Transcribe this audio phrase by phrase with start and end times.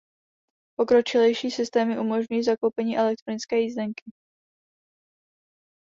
[0.79, 4.11] Pokročilejší systémy umožňují zakoupení elektronické jízdenky.